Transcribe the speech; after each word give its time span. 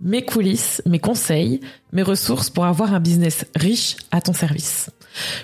mes 0.00 0.24
coulisses, 0.24 0.82
mes 0.86 0.98
conseils, 0.98 1.60
mes 1.92 2.02
ressources 2.02 2.50
pour 2.50 2.64
avoir 2.64 2.94
un 2.94 3.00
business 3.00 3.44
riche 3.54 3.96
à 4.10 4.20
ton 4.20 4.32
service. 4.32 4.90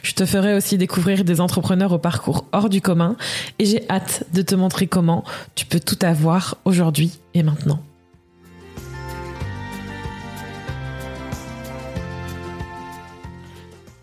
Je 0.02 0.12
te 0.12 0.24
ferai 0.24 0.54
aussi 0.54 0.78
découvrir 0.78 1.24
des 1.24 1.40
entrepreneurs 1.40 1.92
au 1.92 1.98
parcours 1.98 2.46
hors 2.52 2.68
du 2.68 2.80
commun 2.80 3.16
et 3.58 3.66
j'ai 3.66 3.88
hâte 3.90 4.24
de 4.32 4.42
te 4.42 4.54
montrer 4.54 4.86
comment 4.86 5.24
tu 5.54 5.66
peux 5.66 5.80
tout 5.80 5.98
avoir 6.02 6.56
aujourd'hui 6.64 7.18
et 7.34 7.42
maintenant. 7.42 7.82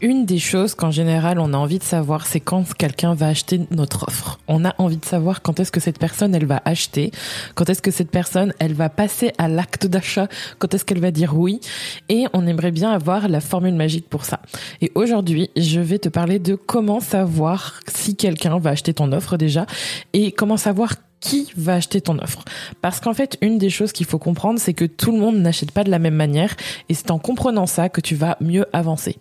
Une 0.03 0.25
des 0.25 0.37
choses 0.37 0.75
qu'en 0.75 0.91
général 0.91 1.39
on 1.39 1.53
a 1.53 1.57
envie 1.57 1.79
de 1.79 1.83
savoir, 1.83 2.27
c'est 2.27 2.41
quand 2.41 2.73
quelqu'un 2.73 3.13
va 3.15 3.27
acheter 3.27 3.61
notre 3.71 4.05
offre. 4.09 4.37
On 4.49 4.65
a 4.65 4.75
envie 4.77 4.97
de 4.97 5.05
savoir 5.05 5.41
quand 5.41 5.61
est-ce 5.61 5.71
que 5.71 5.79
cette 5.79 5.97
personne 5.97 6.35
elle 6.35 6.45
va 6.45 6.61
acheter, 6.65 7.11
quand 7.55 7.69
est-ce 7.69 7.81
que 7.81 7.89
cette 7.89 8.11
personne 8.11 8.53
elle 8.59 8.73
va 8.73 8.89
passer 8.89 9.31
à 9.37 9.47
l'acte 9.47 9.87
d'achat, 9.87 10.27
quand 10.59 10.73
est-ce 10.73 10.83
qu'elle 10.83 10.99
va 10.99 11.11
dire 11.11 11.37
oui, 11.37 11.61
et 12.09 12.25
on 12.33 12.45
aimerait 12.45 12.71
bien 12.71 12.91
avoir 12.91 13.29
la 13.29 13.39
formule 13.39 13.75
magique 13.75 14.09
pour 14.09 14.25
ça. 14.25 14.41
Et 14.81 14.91
aujourd'hui, 14.93 15.49
je 15.55 15.79
vais 15.79 15.99
te 15.99 16.09
parler 16.09 16.37
de 16.37 16.55
comment 16.55 16.99
savoir 16.99 17.79
si 17.87 18.17
quelqu'un 18.17 18.59
va 18.59 18.71
acheter 18.71 18.93
ton 18.93 19.09
offre 19.13 19.37
déjà 19.37 19.65
et 20.11 20.33
comment 20.33 20.57
savoir 20.57 20.95
qui 21.21 21.49
va 21.55 21.75
acheter 21.75 22.01
ton 22.01 22.19
offre. 22.19 22.43
Parce 22.81 22.99
qu'en 22.99 23.13
fait, 23.13 23.37
une 23.41 23.57
des 23.57 23.69
choses 23.69 23.93
qu'il 23.93 24.05
faut 24.05 24.19
comprendre, 24.19 24.59
c'est 24.59 24.73
que 24.73 24.83
tout 24.83 25.13
le 25.13 25.19
monde 25.19 25.37
n'achète 25.37 25.71
pas 25.71 25.85
de 25.85 25.89
la 25.91 25.99
même 25.99 26.15
manière 26.15 26.57
et 26.89 26.93
c'est 26.93 27.11
en 27.11 27.19
comprenant 27.19 27.67
ça 27.67 27.87
que 27.87 28.01
tu 28.01 28.15
vas 28.15 28.35
mieux 28.41 28.65
avancer. 28.73 29.17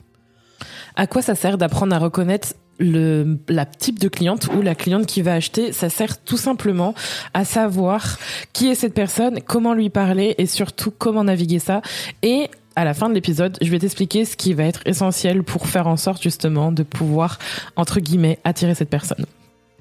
À 0.97 1.07
quoi 1.07 1.23
ça 1.23 1.35
sert 1.35 1.59
d'apprendre 1.59 1.95
à 1.95 1.99
reconnaître 1.99 2.55
le 2.79 3.39
la 3.49 3.65
type 3.65 3.99
de 3.99 4.09
cliente 4.09 4.49
ou 4.57 4.63
la 4.63 4.75
cliente 4.75 5.07
qui 5.07 5.23
va 5.23 5.35
acheter, 5.35 5.73
ça 5.73 5.89
sert 5.89 6.23
tout 6.23 6.37
simplement 6.37 6.95
à 7.35 7.45
savoir 7.45 8.19
qui 8.53 8.69
est 8.69 8.75
cette 8.75 8.95
personne, 8.95 9.41
comment 9.41 9.75
lui 9.75 9.91
parler 9.91 10.35
et 10.39 10.47
surtout 10.47 10.91
comment 10.91 11.25
naviguer 11.25 11.59
ça. 11.59 11.83
Et 12.23 12.51
à 12.75 12.85
la 12.85 12.95
fin 12.95 13.09
de 13.09 13.15
l'épisode, 13.15 13.59
je 13.61 13.71
vais 13.71 13.79
t'expliquer 13.79 14.25
ce 14.25 14.37
qui 14.37 14.55
va 14.55 14.65
être 14.65 14.81
essentiel 14.87 15.43
pour 15.43 15.67
faire 15.67 15.87
en 15.87 15.97
sorte 15.97 16.23
justement 16.23 16.73
de 16.73 16.83
pouvoir 16.83 17.39
entre 17.77 18.01
guillemets 18.01 18.39
attirer 18.45 18.75
cette 18.75 18.91
personne. 18.91 19.27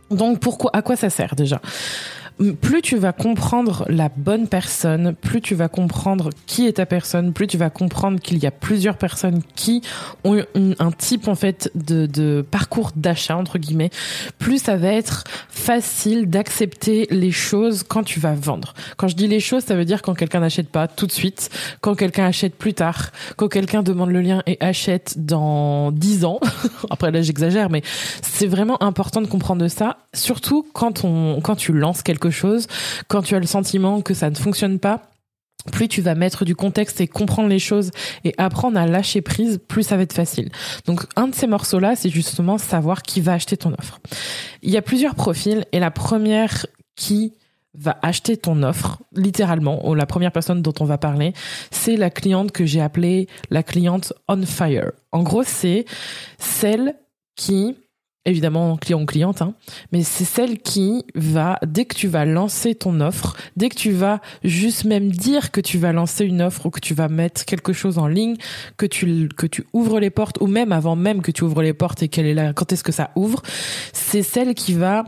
Donc 0.10 0.40
pourquoi 0.40 0.72
à 0.74 0.82
quoi 0.82 0.96
ça 0.96 1.10
sert 1.10 1.36
déjà? 1.36 1.62
Plus 2.62 2.82
tu 2.82 2.98
vas 2.98 3.14
comprendre 3.14 3.86
la 3.88 4.10
bonne 4.10 4.48
personne, 4.48 5.14
plus 5.14 5.42
tu 5.42 5.56
vas 5.56 5.68
comprendre 5.68 6.30
qui 6.46 6.68
est 6.68 6.74
ta 6.74 6.86
personne, 6.86 7.34
plus 7.34 7.48
tu 7.48 7.58
vas 7.58 7.70
comprendre 7.70 8.20
qu'il 8.20 8.38
y 8.40 8.48
a 8.48 8.52
plusieurs 8.52 8.98
personnes 8.98 9.42
qui 9.56 9.82
ont 10.24 10.42
un 10.56 10.92
type 10.92 11.28
en 11.28 11.36
fait 11.36 11.72
de, 11.76 12.46
parcours 12.50 12.92
d'achat 12.96 13.38
entre 13.38 13.58
guillemets, 13.58 13.92
plus 14.40 14.62
ça 14.64 14.78
va 14.78 14.90
être 14.90 15.24
facile 15.50 16.30
d'accepter 16.30 17.08
les 17.12 17.32
choses 17.32 17.84
quand 17.84 18.04
tu 18.04 18.20
vas 18.20 18.34
vendre. 18.34 18.74
Quand 18.98 19.08
je 19.08 19.16
dis 19.16 19.28
les 19.28 19.40
choses, 19.40 19.64
ça 19.64 19.76
veut 19.76 19.86
dire 19.86 20.02
quand 20.02 20.14
quelqu'un 20.14 20.40
n'achète 20.40 20.70
pas 20.70 20.88
tout 20.88 21.08
de 21.08 21.12
suite, 21.12 21.50
quand 21.82 21.96
quelqu'un 21.96 22.26
achète 22.26 22.56
plus 22.56 22.74
tard, 22.74 23.12
quand 23.38 23.48
quelqu'un 23.48 23.84
demande 23.84 24.10
le 24.10 24.22
lien 24.22 24.42
et 24.48 24.58
achète 24.60 25.16
dans 25.18 25.92
10 25.92 26.26
ans. 26.26 26.40
Après 26.90 27.12
là 27.12 27.22
j'exagère, 27.22 27.70
mais 27.70 27.82
c'est 28.22 28.48
vraiment 28.48 28.82
important 28.82 29.22
de 29.22 29.28
comprendre 29.28 29.68
ça, 29.68 29.98
surtout 30.14 30.66
quand 30.74 31.04
on 31.04 31.40
quand 31.42 31.56
tu 31.56 31.74
lances 31.74 32.02
quelque 32.02 32.21
chose, 32.30 32.68
quand 33.08 33.22
tu 33.22 33.36
as 33.36 33.40
le 33.40 33.46
sentiment 33.46 34.02
que 34.02 34.14
ça 34.14 34.30
ne 34.30 34.36
fonctionne 34.36 34.80
pas, 34.80 35.12
plus 35.72 35.88
tu 35.88 36.02
vas 36.02 36.16
mettre 36.16 36.46
du 36.46 36.56
contexte 36.56 37.02
et 37.02 37.08
comprendre 37.08 37.50
les 37.50 37.60
choses 37.60 37.92
et 38.24 38.34
apprendre 38.38 38.80
à 38.80 38.88
lâcher 38.88 39.22
prise, 39.22 39.60
plus 39.68 39.84
ça 39.84 39.98
va 39.98 40.04
être 40.04 40.14
facile. 40.14 40.50
Donc 40.86 41.06
un 41.16 41.28
de 41.28 41.36
ces 41.36 41.48
morceaux-là, 41.48 41.96
c'est 41.96 42.10
justement 42.10 42.58
savoir 42.58 43.04
qui 43.04 43.22
va 43.22 43.34
acheter 43.34 43.58
ton 43.58 43.74
offre. 43.74 44.00
Il 44.62 44.72
y 44.72 44.78
a 44.78 44.82
plusieurs 44.82 45.16
profils 45.16 45.66
et 45.72 45.80
la 45.80 45.92
première 45.92 46.66
qui 46.96 47.34
va 47.74 47.98
acheter 48.02 48.36
ton 48.36 48.64
offre, 48.64 49.02
littéralement, 49.14 49.88
ou 49.88 49.96
la 49.96 50.06
première 50.06 50.32
personne 50.32 50.62
dont 50.62 50.74
on 50.82 50.86
va 50.86 50.98
parler, 50.98 51.34
c'est 51.70 51.96
la 51.96 52.10
cliente 52.10 52.52
que 52.52 52.66
j'ai 52.66 52.82
appelée 52.82 53.28
la 53.50 53.64
cliente 53.64 54.14
on 54.28 54.46
fire. 54.46 54.92
En 55.12 55.24
gros, 55.24 55.44
c'est 55.44 55.86
celle 56.38 56.96
qui 57.36 57.78
évidemment 58.26 58.78
client 58.78 59.02
ou 59.02 59.06
cliente, 59.06 59.42
hein, 59.42 59.54
mais 59.92 60.04
c'est 60.04 60.26
celle 60.26 60.60
qui 60.60 61.06
va, 61.16 61.60
dès 61.66 61.86
que 61.86 61.96
tu 61.96 62.08
vas 62.08 62.26
lancer 62.26 62.76
ton 62.76 63.00
offre, 63.02 63.36
dès 63.56 63.70
que 63.70 63.76
tu 63.76 63.92
vas 63.92 64.22
juste 64.44 64.86
même 64.86 65.12
dire 65.12 65.52
que 65.52 65.62
tu 65.62 65.78
vas 65.78 65.92
lancer 65.92 66.26
une 66.26 66.42
offre 66.42 66.68
ou 66.68 66.70
que 66.70 66.80
tu 66.80 66.94
vas 66.94 67.08
mettre 67.08 67.46
quelque 67.46 67.74
chose 67.74 67.98
en 67.98 68.08
ligne, 68.08 68.36
que 68.78 68.86
tu, 68.86 69.30
que 69.30 69.48
tu 69.48 69.66
ouvres 69.74 70.00
les 70.00 70.10
portes, 70.10 70.38
ou 70.40 70.48
même 70.48 70.72
avant 70.72 70.96
même 70.96 71.22
que 71.22 71.32
tu 71.32 71.44
ouvres 71.44 71.64
les 71.64 71.74
portes 71.74 72.04
et 72.04 72.10
qu'elle 72.10 72.28
est 72.28 72.34
là, 72.34 72.54
quand 72.54 72.72
est-ce 72.72 72.84
que 72.84 72.92
ça 72.92 73.12
ouvre, 73.16 73.42
c'est 73.94 74.24
celle 74.24 74.54
qui 74.54 74.74
va 74.74 75.06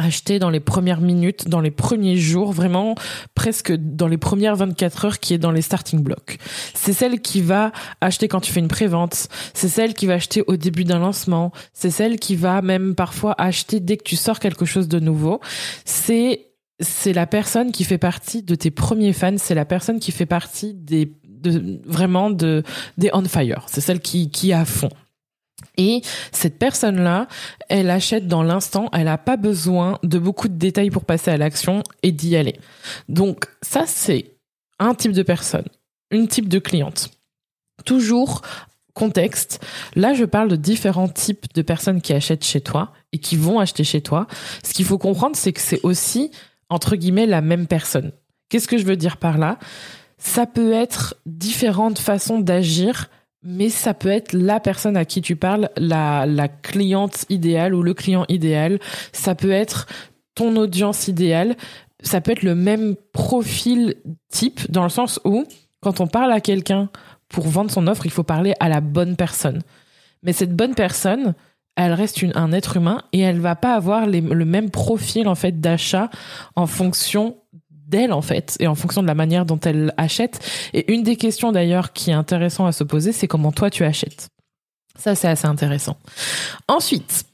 acheter 0.00 0.38
dans 0.38 0.50
les 0.50 0.60
premières 0.60 1.00
minutes, 1.00 1.48
dans 1.48 1.60
les 1.60 1.70
premiers 1.70 2.16
jours, 2.16 2.52
vraiment 2.52 2.94
presque 3.34 3.72
dans 3.72 4.08
les 4.08 4.18
premières 4.18 4.56
24 4.56 5.04
heures 5.04 5.18
qui 5.18 5.34
est 5.34 5.38
dans 5.38 5.52
les 5.52 5.62
starting 5.62 6.02
blocks. 6.02 6.38
C'est 6.74 6.92
celle 6.92 7.20
qui 7.20 7.40
va 7.40 7.72
acheter 8.00 8.28
quand 8.28 8.40
tu 8.40 8.52
fais 8.52 8.60
une 8.60 8.68
prévente, 8.68 9.28
c'est 9.54 9.68
celle 9.68 9.94
qui 9.94 10.06
va 10.06 10.14
acheter 10.14 10.42
au 10.46 10.56
début 10.56 10.84
d'un 10.84 10.98
lancement, 10.98 11.52
c'est 11.72 11.90
celle 11.90 12.18
qui 12.18 12.36
va 12.36 12.62
même 12.62 12.94
parfois 12.94 13.34
acheter 13.38 13.80
dès 13.80 13.96
que 13.96 14.04
tu 14.04 14.16
sors 14.16 14.40
quelque 14.40 14.64
chose 14.64 14.88
de 14.88 14.98
nouveau. 15.00 15.40
C'est 15.84 16.46
c'est 16.82 17.12
la 17.12 17.26
personne 17.26 17.72
qui 17.72 17.84
fait 17.84 17.98
partie 17.98 18.42
de 18.42 18.54
tes 18.54 18.70
premiers 18.70 19.12
fans, 19.12 19.36
c'est 19.36 19.54
la 19.54 19.66
personne 19.66 20.00
qui 20.00 20.12
fait 20.12 20.26
partie 20.26 20.72
des 20.74 21.12
de 21.24 21.80
vraiment 21.86 22.30
de 22.30 22.62
des 22.98 23.10
on 23.12 23.24
fire, 23.24 23.66
c'est 23.68 23.80
celle 23.80 24.00
qui 24.00 24.30
qui 24.30 24.52
à 24.52 24.64
fond. 24.64 24.90
Et 25.76 26.02
cette 26.32 26.58
personne-là, 26.58 27.28
elle 27.68 27.90
achète 27.90 28.26
dans 28.26 28.42
l'instant, 28.42 28.88
elle 28.92 29.04
n'a 29.04 29.18
pas 29.18 29.36
besoin 29.36 29.98
de 30.02 30.18
beaucoup 30.18 30.48
de 30.48 30.54
détails 30.54 30.90
pour 30.90 31.04
passer 31.04 31.30
à 31.30 31.36
l'action 31.36 31.82
et 32.02 32.12
d'y 32.12 32.36
aller. 32.36 32.58
Donc 33.08 33.46
ça, 33.62 33.84
c'est 33.86 34.36
un 34.78 34.94
type 34.94 35.12
de 35.12 35.22
personne, 35.22 35.66
une 36.10 36.28
type 36.28 36.48
de 36.48 36.58
cliente. 36.58 37.10
Toujours 37.84 38.42
contexte. 38.94 39.64
Là, 39.94 40.14
je 40.14 40.24
parle 40.24 40.48
de 40.48 40.56
différents 40.56 41.08
types 41.08 41.46
de 41.54 41.62
personnes 41.62 42.02
qui 42.02 42.12
achètent 42.12 42.44
chez 42.44 42.60
toi 42.60 42.92
et 43.12 43.18
qui 43.18 43.36
vont 43.36 43.58
acheter 43.58 43.84
chez 43.84 44.00
toi. 44.00 44.26
Ce 44.64 44.74
qu'il 44.74 44.84
faut 44.84 44.98
comprendre, 44.98 45.36
c'est 45.36 45.52
que 45.52 45.60
c'est 45.60 45.80
aussi, 45.82 46.30
entre 46.68 46.96
guillemets, 46.96 47.26
la 47.26 47.40
même 47.40 47.66
personne. 47.66 48.12
Qu'est-ce 48.48 48.68
que 48.68 48.78
je 48.78 48.84
veux 48.84 48.96
dire 48.96 49.16
par 49.16 49.38
là? 49.38 49.58
Ça 50.18 50.44
peut 50.44 50.72
être 50.72 51.14
différentes 51.24 51.98
façons 51.98 52.40
d'agir 52.40 53.08
mais 53.42 53.70
ça 53.70 53.94
peut 53.94 54.10
être 54.10 54.32
la 54.32 54.60
personne 54.60 54.96
à 54.96 55.04
qui 55.04 55.22
tu 55.22 55.36
parles, 55.36 55.70
la, 55.76 56.26
la 56.26 56.48
cliente 56.48 57.24
idéale 57.30 57.74
ou 57.74 57.82
le 57.82 57.94
client 57.94 58.24
idéal. 58.28 58.78
Ça 59.12 59.34
peut 59.34 59.50
être 59.50 59.86
ton 60.34 60.56
audience 60.56 61.08
idéale. 61.08 61.56
Ça 62.02 62.20
peut 62.20 62.32
être 62.32 62.42
le 62.42 62.54
même 62.54 62.96
profil 63.12 63.94
type 64.30 64.70
dans 64.70 64.82
le 64.82 64.90
sens 64.90 65.20
où 65.24 65.44
quand 65.80 66.00
on 66.00 66.06
parle 66.06 66.32
à 66.32 66.40
quelqu'un 66.40 66.90
pour 67.28 67.46
vendre 67.46 67.70
son 67.70 67.86
offre, 67.86 68.06
il 68.06 68.12
faut 68.12 68.22
parler 68.22 68.54
à 68.60 68.68
la 68.68 68.80
bonne 68.80 69.16
personne. 69.16 69.62
Mais 70.22 70.32
cette 70.32 70.54
bonne 70.54 70.74
personne, 70.74 71.34
elle 71.76 71.94
reste 71.94 72.22
un 72.34 72.52
être 72.52 72.76
humain 72.76 73.02
et 73.12 73.20
elle 73.20 73.40
va 73.40 73.56
pas 73.56 73.74
avoir 73.74 74.06
le 74.06 74.44
même 74.44 74.70
profil 74.70 75.28
en 75.28 75.34
fait 75.34 75.60
d'achat 75.60 76.10
en 76.56 76.66
fonction 76.66 77.36
d'elle 77.90 78.12
en 78.12 78.22
fait 78.22 78.56
et 78.60 78.66
en 78.66 78.74
fonction 78.74 79.02
de 79.02 79.06
la 79.06 79.14
manière 79.14 79.44
dont 79.44 79.60
elle 79.60 79.92
achète. 79.96 80.40
Et 80.72 80.92
une 80.92 81.02
des 81.02 81.16
questions 81.16 81.52
d'ailleurs 81.52 81.92
qui 81.92 82.10
est 82.10 82.14
intéressant 82.14 82.66
à 82.66 82.72
se 82.72 82.84
poser, 82.84 83.12
c'est 83.12 83.28
comment 83.28 83.52
toi 83.52 83.70
tu 83.70 83.84
achètes. 83.84 84.28
Ça 84.98 85.14
c'est 85.14 85.28
assez 85.28 85.46
intéressant. 85.46 85.96
Ensuite, 86.68 87.24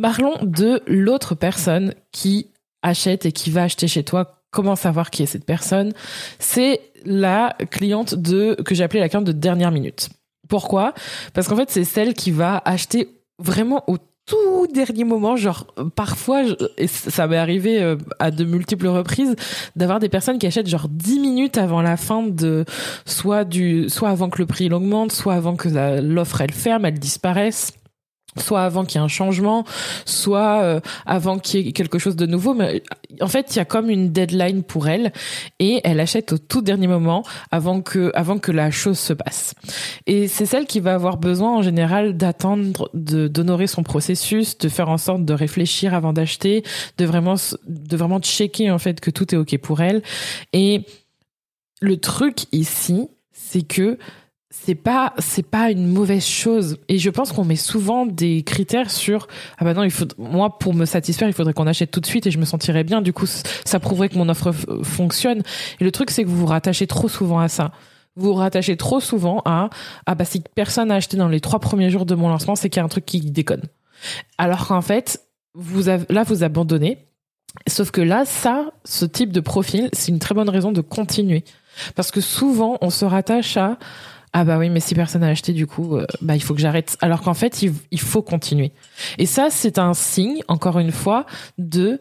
parlons 0.00 0.36
de 0.42 0.82
l'autre 0.86 1.34
personne 1.34 1.94
qui 2.12 2.50
achète 2.82 3.26
et 3.26 3.32
qui 3.32 3.50
va 3.50 3.64
acheter 3.64 3.88
chez 3.88 4.04
toi. 4.04 4.42
Comment 4.50 4.76
savoir 4.76 5.10
qui 5.10 5.22
est 5.22 5.26
cette 5.26 5.44
personne? 5.44 5.92
C'est 6.38 6.80
la 7.04 7.56
cliente 7.70 8.14
de 8.14 8.54
que 8.64 8.74
j'ai 8.74 8.84
appelée 8.84 9.00
la 9.00 9.08
cliente 9.08 9.24
de 9.24 9.32
dernière 9.32 9.70
minute. 9.70 10.08
Pourquoi? 10.48 10.94
Parce 11.34 11.48
qu'en 11.48 11.56
fait, 11.56 11.70
c'est 11.70 11.84
celle 11.84 12.14
qui 12.14 12.30
va 12.30 12.62
acheter 12.64 13.08
vraiment 13.38 13.84
au 13.88 13.98
tout 14.26 14.66
dernier 14.66 15.04
moment, 15.04 15.36
genre 15.36 15.66
parfois, 15.94 16.42
et 16.76 16.88
ça 16.88 17.26
m'est 17.28 17.36
arrivé 17.36 17.80
euh, 17.80 17.96
à 18.18 18.30
de 18.30 18.44
multiples 18.44 18.88
reprises, 18.88 19.36
d'avoir 19.76 20.00
des 20.00 20.08
personnes 20.08 20.38
qui 20.38 20.46
achètent 20.46 20.68
genre 20.68 20.88
10 20.90 21.20
minutes 21.20 21.58
avant 21.58 21.80
la 21.80 21.96
fin 21.96 22.24
de 22.24 22.64
soit 23.04 23.44
du 23.44 23.88
soit 23.88 24.10
avant 24.10 24.28
que 24.28 24.38
le 24.38 24.46
prix 24.46 24.70
augmente, 24.72 25.12
soit 25.12 25.34
avant 25.34 25.54
que 25.54 25.68
l'offre 26.00 26.40
elle 26.40 26.52
ferme, 26.52 26.84
elle 26.84 26.98
disparaisse 26.98 27.72
soit 28.38 28.62
avant 28.62 28.84
qu'il 28.84 29.00
y 29.00 29.02
ait 29.02 29.04
un 29.04 29.08
changement, 29.08 29.64
soit 30.04 30.62
euh, 30.62 30.80
avant 31.04 31.38
qu'il 31.38 31.66
y 31.66 31.68
ait 31.68 31.72
quelque 31.72 31.98
chose 31.98 32.16
de 32.16 32.26
nouveau. 32.26 32.54
Mais 32.54 32.82
en 33.20 33.28
fait, 33.28 33.54
il 33.54 33.58
y 33.58 33.60
a 33.60 33.64
comme 33.64 33.90
une 33.90 34.12
deadline 34.12 34.62
pour 34.62 34.88
elle 34.88 35.12
et 35.58 35.80
elle 35.84 36.00
achète 36.00 36.32
au 36.32 36.38
tout 36.38 36.62
dernier 36.62 36.86
moment 36.86 37.24
avant 37.50 37.80
que 37.80 38.10
avant 38.14 38.38
que 38.38 38.52
la 38.52 38.70
chose 38.70 38.98
se 38.98 39.12
passe. 39.12 39.54
Et 40.06 40.28
c'est 40.28 40.46
celle 40.46 40.66
qui 40.66 40.80
va 40.80 40.94
avoir 40.94 41.16
besoin 41.16 41.56
en 41.56 41.62
général 41.62 42.16
d'attendre, 42.16 42.90
d'honorer 42.94 43.66
son 43.66 43.82
processus, 43.82 44.58
de 44.58 44.68
faire 44.68 44.88
en 44.88 44.98
sorte 44.98 45.24
de 45.24 45.32
réfléchir 45.32 45.94
avant 45.94 46.12
d'acheter, 46.12 46.62
de 46.98 47.04
vraiment 47.04 47.36
de 47.66 47.96
vraiment 47.96 48.20
checker 48.20 48.70
en 48.70 48.78
fait 48.78 49.00
que 49.00 49.10
tout 49.10 49.34
est 49.34 49.38
ok 49.38 49.58
pour 49.58 49.80
elle. 49.80 50.02
Et 50.52 50.82
le 51.80 51.96
truc 51.98 52.46
ici, 52.52 53.08
c'est 53.32 53.66
que 53.66 53.98
c'est 54.64 54.74
pas 54.74 55.12
c'est 55.18 55.46
pas 55.46 55.70
une 55.70 55.86
mauvaise 55.86 56.24
chose. 56.24 56.78
Et 56.88 56.98
je 56.98 57.10
pense 57.10 57.32
qu'on 57.32 57.44
met 57.44 57.56
souvent 57.56 58.06
des 58.06 58.42
critères 58.42 58.90
sur 58.90 59.28
ah 59.58 59.64
bah 59.64 59.74
non 59.74 59.82
il 59.82 59.90
faut 59.90 60.06
moi 60.18 60.58
pour 60.58 60.74
me 60.74 60.84
satisfaire 60.84 61.28
il 61.28 61.34
faudrait 61.34 61.52
qu'on 61.52 61.66
achète 61.66 61.90
tout 61.90 62.00
de 62.00 62.06
suite 62.06 62.26
et 62.26 62.30
je 62.30 62.38
me 62.38 62.44
sentirais 62.44 62.82
bien. 62.82 63.02
Du 63.02 63.12
coup 63.12 63.26
ça 63.26 63.80
prouverait 63.80 64.08
que 64.08 64.16
mon 64.16 64.28
offre 64.28 64.52
fonctionne. 64.82 65.42
Et 65.80 65.84
le 65.84 65.92
truc 65.92 66.10
c'est 66.10 66.24
que 66.24 66.28
vous 66.28 66.38
vous 66.38 66.46
rattachez 66.46 66.86
trop 66.86 67.08
souvent 67.08 67.38
à 67.38 67.48
ça. 67.48 67.72
Vous 68.16 68.28
vous 68.28 68.34
rattachez 68.34 68.76
trop 68.76 68.98
souvent 68.98 69.42
à 69.44 69.68
ah 70.06 70.14
bah 70.14 70.24
si 70.24 70.42
personne 70.54 70.88
n'a 70.88 70.96
acheté 70.96 71.16
dans 71.16 71.28
les 71.28 71.40
trois 71.40 71.60
premiers 71.60 71.90
jours 71.90 72.06
de 72.06 72.14
mon 72.14 72.28
lancement 72.28 72.56
c'est 72.56 72.70
qu'il 72.70 72.80
y 72.80 72.82
a 72.82 72.84
un 72.84 72.88
truc 72.88 73.04
qui 73.04 73.20
déconne. 73.20 73.62
Alors 74.38 74.66
qu'en 74.66 74.82
fait 74.82 75.22
vous 75.54 75.88
avez, 75.88 76.06
là 76.08 76.22
vous 76.24 76.44
abandonnez. 76.44 76.98
Sauf 77.68 77.90
que 77.90 78.00
là 78.00 78.24
ça 78.24 78.70
ce 78.84 79.04
type 79.04 79.32
de 79.32 79.40
profil 79.40 79.90
c'est 79.92 80.10
une 80.10 80.18
très 80.18 80.34
bonne 80.34 80.48
raison 80.48 80.72
de 80.72 80.80
continuer. 80.80 81.44
Parce 81.94 82.10
que 82.10 82.22
souvent 82.22 82.78
on 82.80 82.90
se 82.90 83.04
rattache 83.04 83.56
à 83.58 83.78
ah 84.38 84.44
bah 84.44 84.58
oui, 84.58 84.68
mais 84.68 84.80
si 84.80 84.94
personne 84.94 85.22
n'a 85.22 85.28
acheté, 85.28 85.54
du 85.54 85.66
coup, 85.66 85.96
euh, 85.96 86.04
bah 86.20 86.36
il 86.36 86.42
faut 86.42 86.52
que 86.52 86.60
j'arrête. 86.60 86.98
Alors 87.00 87.22
qu'en 87.22 87.32
fait, 87.32 87.62
il, 87.62 88.00
faut 88.00 88.20
continuer. 88.20 88.70
Et 89.16 89.24
ça, 89.24 89.48
c'est 89.48 89.78
un 89.78 89.94
signe, 89.94 90.42
encore 90.46 90.78
une 90.78 90.92
fois, 90.92 91.24
de 91.56 91.98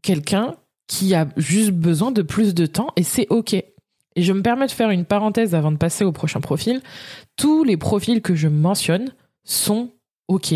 quelqu'un 0.00 0.54
qui 0.86 1.12
a 1.16 1.26
juste 1.36 1.72
besoin 1.72 2.12
de 2.12 2.22
plus 2.22 2.54
de 2.54 2.66
temps 2.66 2.92
et 2.94 3.02
c'est 3.02 3.26
ok. 3.30 3.54
Et 3.54 3.64
je 4.16 4.32
me 4.32 4.42
permets 4.42 4.68
de 4.68 4.70
faire 4.70 4.90
une 4.90 5.04
parenthèse 5.04 5.56
avant 5.56 5.72
de 5.72 5.76
passer 5.76 6.04
au 6.04 6.12
prochain 6.12 6.38
profil. 6.38 6.82
Tous 7.34 7.64
les 7.64 7.76
profils 7.76 8.22
que 8.22 8.36
je 8.36 8.46
mentionne 8.46 9.12
sont 9.42 9.90
ok. 10.28 10.52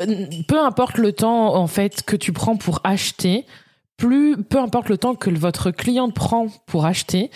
Euh, 0.00 0.26
peu 0.46 0.60
importe 0.60 0.98
le 0.98 1.12
temps 1.12 1.56
en 1.56 1.66
fait 1.66 2.04
que 2.04 2.14
tu 2.14 2.32
prends 2.32 2.56
pour 2.56 2.80
acheter, 2.84 3.44
plus 3.96 4.40
peu 4.44 4.60
importe 4.60 4.88
le 4.88 4.98
temps 4.98 5.16
que 5.16 5.30
votre 5.30 5.72
cliente 5.72 6.14
prend 6.14 6.46
pour 6.66 6.86
acheter, 6.86 7.32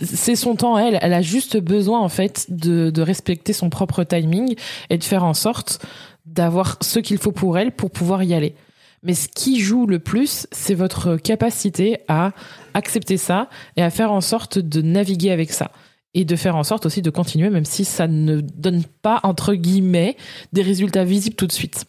c'est 0.00 0.36
son 0.36 0.54
temps 0.54 0.78
elle. 0.78 0.98
Elle 1.02 1.12
a 1.12 1.22
juste 1.22 1.56
besoin 1.56 2.00
en 2.00 2.08
fait 2.08 2.46
de, 2.48 2.90
de 2.90 3.02
respecter 3.02 3.52
son 3.52 3.70
propre 3.70 4.04
timing 4.04 4.54
et 4.90 4.98
de 4.98 5.04
faire 5.04 5.24
en 5.24 5.34
sorte 5.34 5.84
d'avoir 6.26 6.76
ce 6.80 6.98
qu'il 6.98 7.18
faut 7.18 7.32
pour 7.32 7.58
elle 7.58 7.72
pour 7.72 7.90
pouvoir 7.90 8.22
y 8.22 8.34
aller. 8.34 8.54
Mais 9.02 9.14
ce 9.14 9.28
qui 9.28 9.60
joue 9.60 9.86
le 9.86 9.98
plus, 9.98 10.46
c'est 10.50 10.74
votre 10.74 11.16
capacité 11.16 11.98
à 12.08 12.32
accepter 12.74 13.16
ça 13.16 13.48
et 13.76 13.82
à 13.82 13.90
faire 13.90 14.12
en 14.12 14.20
sorte 14.20 14.58
de 14.58 14.82
naviguer 14.82 15.30
avec 15.30 15.52
ça. 15.52 15.70
Et 16.14 16.24
de 16.24 16.36
faire 16.36 16.56
en 16.56 16.64
sorte 16.64 16.86
aussi 16.86 17.02
de 17.02 17.10
continuer, 17.10 17.50
même 17.50 17.66
si 17.66 17.84
ça 17.84 18.08
ne 18.08 18.40
donne 18.40 18.82
pas, 19.02 19.20
entre 19.22 19.54
guillemets, 19.54 20.16
des 20.52 20.62
résultats 20.62 21.04
visibles 21.04 21.36
tout 21.36 21.46
de 21.46 21.52
suite. 21.52 21.84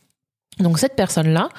Donc 0.59 0.77
cette 0.77 0.95
personne-là, 0.95 1.49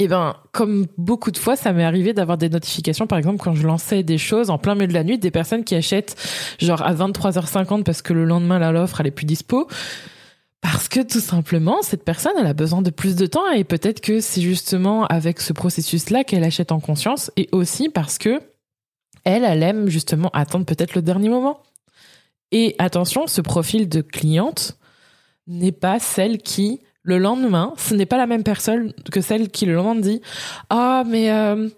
eh 0.00 0.08
ben, 0.08 0.36
comme 0.52 0.86
beaucoup 0.98 1.30
de 1.30 1.38
fois, 1.38 1.54
ça 1.54 1.72
m'est 1.72 1.84
arrivé 1.84 2.12
d'avoir 2.12 2.36
des 2.36 2.48
notifications, 2.48 3.06
par 3.06 3.18
exemple, 3.18 3.38
quand 3.38 3.54
je 3.54 3.64
lançais 3.64 4.02
des 4.02 4.18
choses 4.18 4.50
en 4.50 4.58
plein 4.58 4.74
milieu 4.74 4.88
de 4.88 4.92
la 4.92 5.04
nuit, 5.04 5.18
des 5.18 5.30
personnes 5.30 5.62
qui 5.62 5.76
achètent 5.76 6.16
genre 6.58 6.82
à 6.82 6.92
23h50 6.94 7.84
parce 7.84 8.02
que 8.02 8.12
le 8.12 8.24
lendemain, 8.24 8.58
là, 8.58 8.72
l'offre, 8.72 9.00
elle 9.00 9.06
est 9.06 9.12
plus 9.12 9.26
dispo. 9.26 9.68
Parce 10.60 10.88
que 10.88 11.00
tout 11.00 11.20
simplement, 11.20 11.82
cette 11.82 12.04
personne, 12.04 12.32
elle 12.40 12.46
a 12.46 12.54
besoin 12.54 12.82
de 12.82 12.90
plus 12.90 13.16
de 13.16 13.26
temps 13.26 13.48
et 13.50 13.64
peut-être 13.64 14.00
que 14.00 14.20
c'est 14.20 14.40
justement 14.40 15.04
avec 15.06 15.40
ce 15.40 15.52
processus-là 15.52 16.24
qu'elle 16.24 16.42
achète 16.42 16.72
en 16.72 16.80
conscience 16.80 17.30
et 17.36 17.48
aussi 17.52 17.90
parce 17.90 18.18
que 18.18 18.40
elle, 19.24 19.44
elle 19.44 19.62
aime 19.62 19.88
justement 19.88 20.30
attendre 20.32 20.64
peut-être 20.64 20.94
le 20.94 21.02
dernier 21.02 21.28
moment. 21.28 21.62
Et 22.50 22.74
attention, 22.78 23.26
ce 23.26 23.42
profil 23.42 23.88
de 23.88 24.00
cliente 24.00 24.78
n'est 25.46 25.72
pas 25.72 25.98
celle 25.98 26.38
qui 26.38 26.80
le 27.04 27.18
lendemain, 27.18 27.74
ce 27.76 27.94
n'est 27.94 28.06
pas 28.06 28.16
la 28.16 28.26
même 28.26 28.42
personne 28.42 28.92
que 29.12 29.20
celle 29.20 29.50
qui 29.50 29.66
le 29.66 29.74
lendemain 29.74 30.00
dit 30.00 30.22
ah 30.70 31.04
mais 31.06 31.30
euh, 31.30 31.68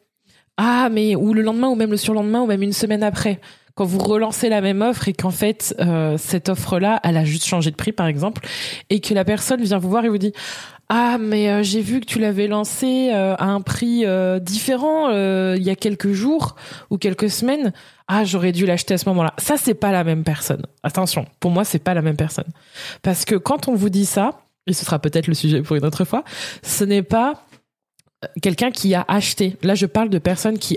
ah 0.56 0.88
mais 0.90 1.16
ou 1.16 1.34
le 1.34 1.42
lendemain 1.42 1.68
ou 1.68 1.74
même 1.74 1.90
le 1.90 1.96
surlendemain 1.96 2.40
ou 2.40 2.46
même 2.46 2.62
une 2.62 2.72
semaine 2.72 3.02
après 3.02 3.40
quand 3.74 3.84
vous 3.84 3.98
relancez 3.98 4.48
la 4.48 4.62
même 4.62 4.80
offre 4.80 5.08
et 5.08 5.12
qu'en 5.12 5.32
fait 5.32 5.74
euh, 5.80 6.16
cette 6.16 6.48
offre 6.48 6.78
là 6.78 7.00
elle 7.02 7.16
a 7.16 7.24
juste 7.24 7.44
changé 7.44 7.72
de 7.72 7.76
prix 7.76 7.90
par 7.90 8.06
exemple 8.06 8.46
et 8.88 9.00
que 9.00 9.12
la 9.14 9.24
personne 9.24 9.60
vient 9.60 9.78
vous 9.78 9.90
voir 9.90 10.04
et 10.04 10.08
vous 10.08 10.16
dit 10.16 10.32
ah 10.88 11.18
mais 11.18 11.50
euh, 11.50 11.64
j'ai 11.64 11.80
vu 11.80 11.98
que 11.98 12.06
tu 12.06 12.20
l'avais 12.20 12.46
lancé 12.46 13.10
à 13.10 13.44
un 13.44 13.60
prix 13.60 14.04
différent 14.40 15.10
il 15.10 15.62
y 15.62 15.70
a 15.70 15.74
quelques 15.74 16.12
jours 16.12 16.54
ou 16.90 16.98
quelques 16.98 17.30
semaines. 17.30 17.72
Ah 18.06 18.24
j'aurais 18.24 18.52
dû 18.52 18.64
l'acheter 18.64 18.94
à 18.94 18.98
ce 18.98 19.08
moment-là 19.08 19.34
ça 19.38 19.56
c'est 19.56 19.74
pas 19.74 19.90
la 19.90 20.04
même 20.04 20.22
personne. 20.22 20.62
Attention 20.84 21.26
pour 21.40 21.50
moi 21.50 21.64
c'est 21.64 21.80
pas 21.80 21.94
la 21.94 22.02
même 22.02 22.16
personne. 22.16 22.52
Parce 23.02 23.24
que 23.24 23.34
quand 23.34 23.66
on 23.66 23.74
vous 23.74 23.90
dit 23.90 24.06
ça 24.06 24.45
et 24.66 24.72
ce 24.72 24.84
sera 24.84 24.98
peut-être 24.98 25.26
le 25.26 25.34
sujet 25.34 25.62
pour 25.62 25.76
une 25.76 25.84
autre 25.84 26.04
fois, 26.04 26.24
ce 26.62 26.84
n'est 26.84 27.02
pas 27.02 27.46
euh, 28.24 28.28
quelqu'un 28.42 28.70
qui 28.70 28.94
a 28.94 29.04
acheté. 29.08 29.56
Là, 29.62 29.74
je 29.74 29.86
parle 29.86 30.10
de 30.10 30.18
personnes 30.18 30.58
qui, 30.58 30.76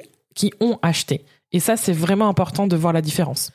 ont 0.62 0.80
acheté. 0.82 1.26
Et 1.52 1.60
ça, 1.60 1.76
c'est 1.76 1.92
vraiment 1.92 2.30
important 2.30 2.66
de 2.66 2.78
voir 2.78 2.94
la 2.94 3.02
différence. 3.02 3.52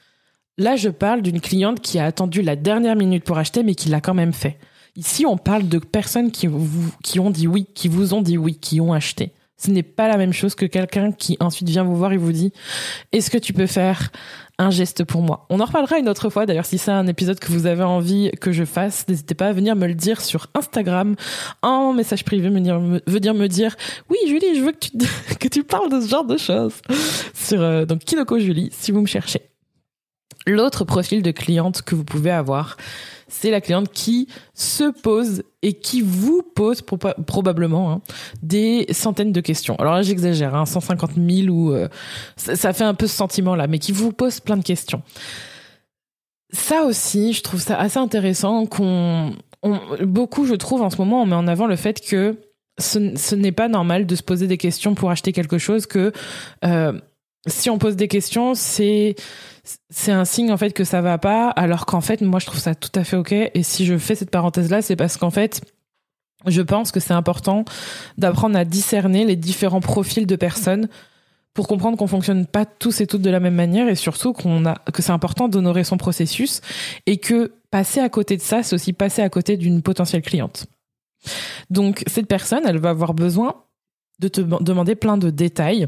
Là, 0.59 0.77
je 0.77 0.91
parle 0.91 1.23
d'une 1.23 1.41
cliente 1.41 1.81
qui 1.81 1.99
a 1.99 2.05
attendu 2.05 2.43
la 2.43 2.57
dernière 2.57 2.95
minute 2.95 3.25
pour 3.25 3.39
acheter, 3.39 3.63
mais 3.63 3.75
qui 3.75 3.89
l'a 3.89 4.03
quand 4.03 4.13
même 4.13 4.35
fait. 4.35 4.59
Ici, 4.95 5.25
on 5.25 5.39
parle 5.39 5.67
de 5.67 5.79
personnes 5.79 6.31
qui 6.31 6.47
ont 6.47 7.31
dit 7.31 7.49
oui, 7.49 7.67
qui 7.75 7.89
vous 7.89 8.13
ont 8.13 8.21
dit 8.21 8.37
oui, 8.37 8.57
qui 8.57 8.83
ont 8.83 8.93
acheté. 8.93 9.33
Ce 9.57 9.71
n'est 9.71 9.83
pas 9.83 10.09
la 10.09 10.17
même 10.17 10.33
chose 10.33 10.55
que 10.55 10.67
quelqu'un 10.67 11.13
qui 11.13 11.37
ensuite 11.41 11.69
vient 11.69 11.85
vous 11.85 11.97
voir 11.97 12.13
et 12.13 12.17
vous 12.17 12.33
dit 12.33 12.53
Est-ce 13.13 13.31
que 13.31 13.39
tu 13.39 13.53
peux 13.53 13.67
faire 13.67 14.11
un 14.59 14.71
geste 14.71 15.05
pour 15.05 15.23
moi. 15.23 15.47
On 15.51 15.61
en 15.61 15.65
reparlera 15.65 15.99
une 15.99 16.09
autre 16.09 16.31
fois. 16.31 16.47
D'ailleurs, 16.47 16.67
si 16.67 16.79
c'est 16.79 16.91
un 16.91 17.07
épisode 17.07 17.39
que 17.39 17.51
vous 17.53 17.67
avez 17.67 17.83
envie 17.83 18.31
que 18.41 18.53
je 18.53 18.65
fasse, 18.65 19.07
n'hésitez 19.09 19.35
pas 19.35 19.49
à 19.49 19.53
venir 19.53 19.77
me 19.77 19.87
le 19.87 19.95
dire 19.95 20.21
sur 20.21 20.47
Instagram 20.55 21.17
en 21.63 21.93
message 21.93 22.25
privé, 22.25 22.51
me 22.51 22.61
dire, 22.61 22.81
me, 22.81 23.01
venir 23.07 23.35
me 23.35 23.49
dire, 23.49 23.77
oui, 24.11 24.19
Julie, 24.27 24.57
je 24.57 24.61
veux 24.61 24.73
que 24.73 24.79
tu, 24.79 24.91
que 25.41 25.49
tu 25.49 25.65
parles 25.65 25.91
de 25.91 26.01
ce 26.01 26.09
genre 26.09 26.25
de 26.25 26.37
choses 26.37 26.75
sur, 27.35 27.61
euh, 27.61 27.85
donc, 27.85 28.01
Kinoko 28.01 28.39
Julie, 28.39 28.71
si 28.73 28.93
vous 28.93 29.01
me 29.01 29.07
cherchez. 29.07 29.54
L'autre 30.47 30.85
profil 30.85 31.23
de 31.23 31.31
cliente 31.31 31.83
que 31.83 31.95
vous 31.95 32.05
pouvez 32.05 32.31
avoir, 32.31 32.77
c'est 33.29 33.51
la 33.51 33.61
cliente 33.61 33.91
qui 33.91 34.29
se 34.53 34.91
pose 34.91 35.43
et 35.63 35.73
qui 35.73 36.03
vous 36.03 36.43
pose 36.43 36.83
probablement 36.83 37.93
hein, 37.93 38.03
des 38.43 38.87
centaines 38.93 39.33
de 39.33 39.41
questions. 39.41 39.77
Alors 39.77 39.95
là, 39.95 40.03
j'exagère, 40.03 40.55
hein, 40.55 40.67
150 40.67 41.13
000 41.17 41.49
ou 41.49 41.73
euh, 41.73 41.89
ça, 42.37 42.73
fait 42.73 42.85
un 42.85 42.95
peu 42.95 43.07
ce 43.07 43.17
sentiment-là, 43.17 43.67
mais 43.67 43.79
qui 43.79 43.93
vous 43.93 44.13
pose 44.13 44.41
plein 44.41 44.59
de 44.59 44.63
questions. 44.63 45.03
Ça 46.53 46.85
aussi, 46.85 47.33
je 47.33 47.43
trouve 47.43 47.61
ça 47.61 47.77
assez 47.77 47.99
intéressant 47.99 48.67
qu'on 48.67 49.35
beaucoup, 50.03 50.45
je 50.45 50.55
trouve, 50.55 50.83
en 50.83 50.91
ce 50.91 50.99
moment, 50.99 51.23
on 51.23 51.27
met 51.27 51.35
en 51.35 51.47
avant 51.47 51.67
le 51.67 51.77
fait 51.77 52.01
que 52.01 52.37
ce, 52.79 53.35
n'est 53.35 53.53
pas 53.53 53.69
normal 53.69 54.07
de 54.07 54.15
se 54.15 54.23
poser 54.23 54.47
des 54.47 54.59
questions 54.59 54.95
pour 54.95 55.11
acheter 55.11 55.33
quelque 55.33 55.59
chose 55.59 55.87
que 55.87 56.13
euh, 56.65 56.93
si 57.47 57.71
on 57.71 57.79
pose 57.79 57.97
des 57.97 58.09
questions, 58.09 58.55
c'est 58.55 59.15
c'est 59.91 60.13
un 60.13 60.25
signe 60.25 60.53
en 60.53 60.57
fait 60.57 60.73
que 60.73 60.85
ça 60.85 61.01
va 61.01 61.19
pas, 61.19 61.49
alors 61.51 61.87
qu'en 61.87 62.01
fait 62.01 62.21
moi 62.21 62.41
je 62.41 62.47
trouve 62.47 62.61
ça 62.61 62.75
tout 62.75 62.93
à 62.95 63.05
fait 63.05 63.17
ok. 63.17 63.33
Et 63.33 63.63
si 63.63 63.87
je 63.87 63.97
fais 63.99 64.15
cette 64.15 64.31
parenthèse 64.31 64.71
là, 64.71 64.83
c'est 64.83 64.97
parce 64.97 65.17
qu'en 65.17 65.31
fait 65.31 65.61
je 66.47 66.63
pense 66.63 66.93
que 66.93 67.01
c'est 67.01 67.15
important 67.15 67.65
d'apprendre 68.19 68.59
à 68.59 68.65
discerner 68.65 69.25
les 69.25 69.37
différents 69.37 69.81
profils 69.81 70.27
de 70.27 70.37
personnes 70.37 70.89
pour 71.55 71.69
comprendre 71.69 71.97
qu'on 71.97 72.09
fonctionne 72.09 72.47
pas 72.47 72.67
tous 72.67 73.01
et 73.01 73.07
toutes 73.07 73.23
de 73.23 73.31
la 73.31 73.41
même 73.41 73.55
manière 73.55 73.89
et 73.89 73.95
surtout 73.95 74.33
qu'on 74.33 74.67
a 74.67 74.75
que 74.93 75.03
c'est 75.03 75.13
important 75.13 75.49
d'honorer 75.49 75.85
son 75.85 75.97
processus 75.97 76.61
et 77.07 77.19
que 77.19 77.53
passer 77.71 78.01
à 78.01 78.09
côté 78.09 78.37
de 78.37 78.43
ça, 78.43 78.63
c'est 78.63 78.75
aussi 78.75 78.93
passer 78.93 79.23
à 79.23 79.29
côté 79.29 79.57
d'une 79.57 79.81
potentielle 79.81 80.23
cliente. 80.23 80.67
Donc 81.71 82.03
cette 82.09 82.27
personne, 82.27 82.63
elle 82.67 82.79
va 82.79 82.91
avoir 82.91 83.15
besoin 83.15 83.55
de 84.19 84.29
te 84.29 84.41
demander 84.41 84.97
plein 84.97 85.17
de 85.17 85.31
détails 85.31 85.87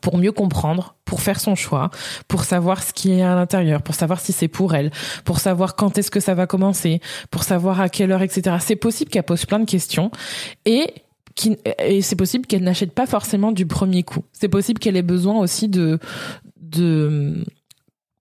pour 0.00 0.18
mieux 0.18 0.32
comprendre, 0.32 0.94
pour 1.04 1.20
faire 1.20 1.40
son 1.40 1.54
choix, 1.54 1.90
pour 2.28 2.44
savoir 2.44 2.82
ce 2.82 2.92
qui 2.92 3.12
est 3.12 3.22
à 3.22 3.34
l'intérieur, 3.34 3.82
pour 3.82 3.94
savoir 3.94 4.20
si 4.20 4.32
c'est 4.32 4.48
pour 4.48 4.74
elle, 4.74 4.90
pour 5.24 5.38
savoir 5.38 5.76
quand 5.76 5.98
est-ce 5.98 6.10
que 6.10 6.20
ça 6.20 6.34
va 6.34 6.46
commencer, 6.46 7.00
pour 7.30 7.42
savoir 7.42 7.80
à 7.80 7.88
quelle 7.88 8.12
heure, 8.12 8.22
etc. 8.22 8.56
C'est 8.60 8.76
possible 8.76 9.10
qu'elle 9.10 9.22
pose 9.22 9.46
plein 9.46 9.58
de 9.58 9.64
questions 9.64 10.10
et 10.64 10.92
et 11.80 12.00
c'est 12.00 12.16
possible 12.16 12.46
qu'elle 12.46 12.62
n'achète 12.62 12.92
pas 12.92 13.04
forcément 13.04 13.52
du 13.52 13.66
premier 13.66 14.02
coup. 14.02 14.24
C'est 14.32 14.48
possible 14.48 14.78
qu'elle 14.78 14.96
ait 14.96 15.02
besoin 15.02 15.38
aussi 15.38 15.68
de 15.68 15.98
de 16.60 17.44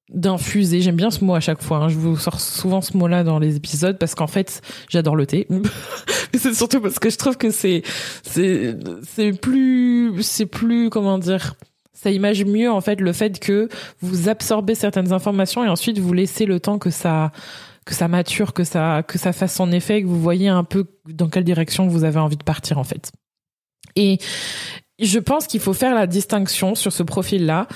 d'infuser. 0.09 0.81
J'aime 0.81 0.95
bien 0.95 1.09
ce 1.09 1.23
mot 1.23 1.35
à 1.35 1.39
chaque 1.39 1.61
fois. 1.61 1.77
Hein. 1.77 1.89
Je 1.89 1.97
vous 1.97 2.17
sors 2.17 2.39
souvent 2.39 2.81
ce 2.81 2.95
mot-là 2.97 3.23
dans 3.23 3.39
les 3.39 3.55
épisodes 3.55 3.97
parce 3.97 4.15
qu'en 4.15 4.27
fait, 4.27 4.61
j'adore 4.89 5.15
le 5.15 5.25
thé. 5.25 5.47
Mais 5.49 6.39
c'est 6.39 6.53
surtout 6.53 6.81
parce 6.81 6.99
que 6.99 7.09
je 7.09 7.17
trouve 7.17 7.37
que 7.37 7.49
c'est 7.49 7.81
c'est 8.23 8.75
c'est 9.07 9.31
plus 9.31 10.21
c'est 10.21 10.45
plus 10.45 10.89
comment 10.89 11.17
dire 11.17 11.55
ça 11.93 12.11
image 12.11 12.43
mieux 12.45 12.69
en 12.69 12.81
fait 12.81 12.99
le 12.99 13.13
fait 13.13 13.39
que 13.39 13.69
vous 14.01 14.27
absorbez 14.29 14.75
certaines 14.75 15.13
informations 15.13 15.63
et 15.63 15.69
ensuite 15.69 15.97
vous 15.97 16.13
laissez 16.13 16.45
le 16.45 16.59
temps 16.59 16.77
que 16.77 16.89
ça 16.89 17.31
que 17.85 17.93
ça 17.93 18.07
mature, 18.07 18.53
que 18.53 18.63
ça, 18.63 19.03
que 19.07 19.17
ça 19.17 19.31
fasse 19.31 19.53
son 19.53 19.71
effet, 19.71 20.01
que 20.01 20.07
vous 20.07 20.19
voyez 20.19 20.49
un 20.49 20.63
peu 20.63 20.85
dans 21.07 21.29
quelle 21.29 21.43
direction 21.43 21.87
vous 21.87 22.03
avez 22.03 22.19
envie 22.19 22.35
de 22.35 22.43
partir 22.43 22.79
en 22.79 22.83
fait. 22.83 23.11
Et 23.95 24.17
je 24.99 25.19
pense 25.19 25.47
qu'il 25.47 25.59
faut 25.59 25.73
faire 25.73 25.93
la 25.93 26.07
distinction 26.07 26.75
sur 26.75 26.91
ce 26.91 27.03
profil-là 27.03 27.67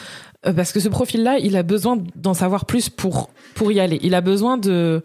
parce 0.43 0.71
que 0.71 0.79
ce 0.79 0.89
profil-là, 0.89 1.37
il 1.39 1.57
a 1.57 1.63
besoin 1.63 1.97
d'en 2.15 2.33
savoir 2.33 2.65
plus 2.65 2.89
pour 2.89 3.29
pour 3.55 3.71
y 3.71 3.79
aller. 3.79 3.99
Il 4.03 4.15
a 4.15 4.21
besoin 4.21 4.57
de 4.57 5.03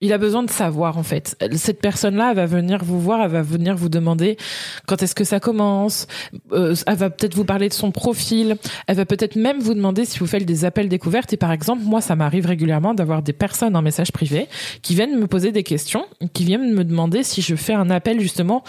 il 0.00 0.12
a 0.12 0.18
besoin 0.18 0.42
de 0.42 0.50
savoir 0.50 0.96
en 0.96 1.02
fait. 1.02 1.36
Cette 1.56 1.80
personne-là, 1.80 2.30
elle 2.30 2.36
va 2.36 2.46
venir 2.46 2.82
vous 2.82 2.98
voir, 2.98 3.20
elle 3.20 3.30
va 3.30 3.42
venir 3.42 3.76
vous 3.76 3.90
demander 3.90 4.38
quand 4.86 5.02
est-ce 5.02 5.14
que 5.14 5.24
ça 5.24 5.40
commence. 5.40 6.06
Euh, 6.52 6.74
elle 6.86 6.96
va 6.96 7.10
peut-être 7.10 7.34
vous 7.34 7.44
parler 7.44 7.68
de 7.68 7.74
son 7.74 7.90
profil. 7.90 8.56
Elle 8.86 8.96
va 8.96 9.04
peut-être 9.04 9.36
même 9.36 9.60
vous 9.60 9.74
demander 9.74 10.06
si 10.06 10.18
vous 10.18 10.26
faites 10.26 10.46
des 10.46 10.64
appels 10.64 10.88
découvertes. 10.88 11.32
Et 11.34 11.36
par 11.36 11.52
exemple, 11.52 11.82
moi, 11.84 12.00
ça 12.00 12.16
m'arrive 12.16 12.46
régulièrement 12.46 12.94
d'avoir 12.94 13.22
des 13.22 13.34
personnes 13.34 13.76
en 13.76 13.82
message 13.82 14.10
privé 14.10 14.48
qui 14.80 14.94
viennent 14.94 15.18
me 15.18 15.26
poser 15.26 15.52
des 15.52 15.62
questions, 15.64 16.06
qui 16.32 16.44
viennent 16.44 16.72
me 16.72 16.84
demander 16.84 17.22
si 17.22 17.42
je 17.42 17.54
fais 17.54 17.74
un 17.74 17.90
appel 17.90 18.20
justement. 18.20 18.64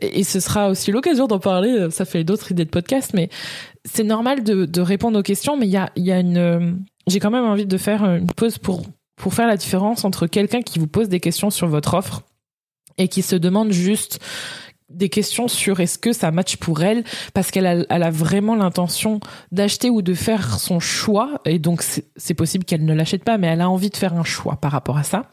Et 0.00 0.22
ce 0.22 0.38
sera 0.38 0.68
aussi 0.68 0.92
l'occasion 0.92 1.26
d'en 1.26 1.38
parler. 1.38 1.88
Ça 1.90 2.04
fait 2.04 2.24
d'autres 2.24 2.52
idées 2.52 2.66
de 2.66 2.70
podcast, 2.70 3.12
mais 3.14 3.30
c'est 3.84 4.04
normal 4.04 4.44
de, 4.44 4.66
de, 4.66 4.80
répondre 4.82 5.18
aux 5.18 5.22
questions. 5.22 5.56
Mais 5.56 5.66
il 5.66 5.72
y 5.72 5.78
a, 5.78 5.90
y 5.96 6.12
a 6.12 6.20
une, 6.20 6.78
j'ai 7.06 7.20
quand 7.20 7.30
même 7.30 7.46
envie 7.46 7.66
de 7.66 7.78
faire 7.78 8.04
une 8.04 8.26
pause 8.26 8.58
pour 8.58 8.82
pour 9.18 9.34
faire 9.34 9.46
la 9.46 9.56
différence 9.56 10.04
entre 10.04 10.26
quelqu'un 10.26 10.62
qui 10.62 10.78
vous 10.78 10.86
pose 10.86 11.08
des 11.08 11.20
questions 11.20 11.50
sur 11.50 11.68
votre 11.68 11.94
offre 11.94 12.22
et 12.96 13.08
qui 13.08 13.22
se 13.22 13.36
demande 13.36 13.72
juste 13.72 14.20
des 14.88 15.10
questions 15.10 15.48
sur 15.48 15.80
est-ce 15.80 15.98
que 15.98 16.12
ça 16.12 16.30
match 16.30 16.56
pour 16.56 16.82
elle 16.82 17.04
parce 17.34 17.50
qu'elle 17.50 17.66
a, 17.66 17.84
elle 17.90 18.02
a 18.02 18.10
vraiment 18.10 18.54
l'intention 18.54 19.20
d'acheter 19.52 19.90
ou 19.90 20.00
de 20.00 20.14
faire 20.14 20.58
son 20.58 20.80
choix 20.80 21.42
et 21.44 21.58
donc 21.58 21.82
c'est 22.16 22.34
possible 22.34 22.64
qu'elle 22.64 22.84
ne 22.84 22.94
l'achète 22.94 23.22
pas 23.22 23.36
mais 23.36 23.48
elle 23.48 23.60
a 23.60 23.68
envie 23.68 23.90
de 23.90 23.96
faire 23.96 24.14
un 24.14 24.24
choix 24.24 24.56
par 24.56 24.72
rapport 24.72 24.96
à 24.96 25.02
ça. 25.02 25.24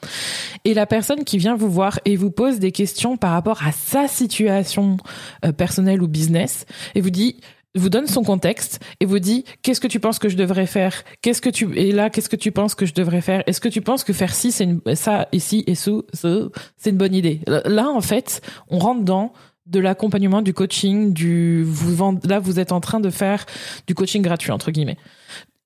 Et 0.66 0.74
la 0.74 0.86
personne 0.86 1.24
qui 1.24 1.38
vient 1.38 1.56
vous 1.56 1.70
voir 1.70 2.00
et 2.04 2.18
vous 2.18 2.32
pose 2.32 2.60
des 2.60 2.74
questions 2.74 3.16
par 3.16 3.32
rapport 3.32 3.66
à 3.66 3.72
sa 3.72 4.08
situation 4.08 4.98
euh, 5.46 5.54
personnelle 5.54 6.02
ou 6.02 6.08
business 6.08 6.66
et 6.94 7.02
vous 7.02 7.10
dit 7.10 7.40
vous 7.76 7.90
donne 7.90 8.08
son 8.08 8.24
contexte 8.24 8.80
et 9.00 9.06
vous 9.06 9.20
dit 9.20 9.46
qu'est-ce 9.62 9.82
que 9.82 9.88
tu 9.88 10.00
penses 10.00 10.20
que 10.20 10.30
je 10.30 10.38
devrais 10.38 10.66
faire? 10.66 11.04
Qu'est-ce 11.22 11.42
que 11.42 11.50
tu 11.50 11.78
et 11.78 11.92
là 11.92 12.10
qu'est-ce 12.10 12.30
que 12.30 12.36
tu 12.36 12.52
penses 12.52 12.76
que 12.76 12.86
je 12.86 12.94
devrais 12.94 13.22
faire? 13.22 13.44
Est-ce 13.48 13.60
que 13.60 13.70
tu 13.70 13.82
penses 13.82 14.04
que 14.04 14.14
faire 14.14 14.34
ci 14.34 14.52
c'est 14.52 14.64
une, 14.64 14.82
ça 14.96 15.28
ici 15.32 15.64
et 15.68 15.76
ça, 15.76 15.92
c'est 16.14 16.90
une 16.90 16.98
bonne 16.98 17.14
idée? 17.14 17.42
Là 17.48 17.90
en 17.90 18.02
fait 18.02 18.42
on 18.70 18.80
rentre 18.80 19.04
dans 19.04 19.34
de 19.66 19.80
l'accompagnement 19.80 20.42
du 20.42 20.54
coaching 20.54 21.14
du 21.14 21.64
vous 21.64 22.20
là 22.24 22.40
vous 22.40 22.60
êtes 22.60 22.72
en 22.72 22.82
train 22.82 23.00
de 23.00 23.10
faire 23.10 23.46
du 23.88 23.96
coaching 23.96 24.22
gratuit 24.22 24.52
entre 24.52 24.72
guillemets. 24.72 24.98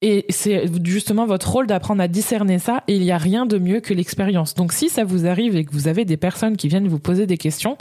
Et 0.02 0.26
c'est 0.30 0.66
justement 0.86 1.26
votre 1.26 1.52
rôle 1.52 1.68
d'apprendre 1.68 2.02
à 2.02 2.08
discerner 2.08 2.58
ça 2.58 2.84
et 2.88 2.96
il 2.96 3.02
n'y 3.02 3.12
a 3.12 3.18
rien 3.18 3.46
de 3.46 3.58
mieux 3.58 3.82
que 3.82 3.94
l'expérience. 3.94 4.56
Donc 4.56 4.72
si 4.72 4.88
ça 4.88 5.04
vous 5.04 5.28
arrive 5.28 5.58
et 5.58 5.66
que 5.66 5.74
vous 5.74 5.90
avez 5.90 6.06
des 6.06 6.16
personnes 6.16 6.56
qui 6.56 6.70
viennent 6.70 6.88
vous 6.88 7.00
poser 7.00 7.28
des 7.28 7.38
questions 7.38 7.78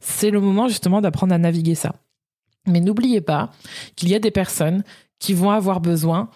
c'est 0.00 0.30
le 0.30 0.40
moment 0.40 0.68
justement 0.68 1.00
d'apprendre 1.00 1.34
à 1.34 1.38
naviguer 1.38 1.74
ça 1.74 1.94
mais 2.68 2.80
n'oubliez 2.80 3.20
pas 3.20 3.50
qu'il 3.96 4.08
y 4.08 4.14
a 4.14 4.18
des 4.18 4.30
personnes 4.30 4.84
qui 5.18 5.34
vont 5.34 5.50
avoir 5.50 5.80
besoin 5.80 6.30